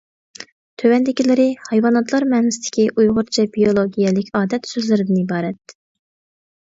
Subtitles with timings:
[0.81, 5.77] تۆۋەندىكىلىرى ھايۋاناتلار مەنىسىدىكى ئۇيغۇرچە بىيولوگىيەلىك ئادەت سۆزلىرىدىن ئىبارەت.